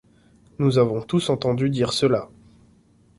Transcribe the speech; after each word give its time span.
Nous 0.57 0.79
avons 0.79 1.03
tous 1.03 1.29
entendu 1.29 1.69
dire 1.69 1.93
cela. 1.93 2.27